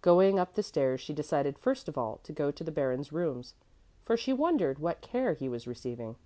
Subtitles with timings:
[0.00, 3.52] Going up the stairs, she decided first of all to go to the Baron's rooms,
[4.02, 6.16] for she wondered what care he was receiving.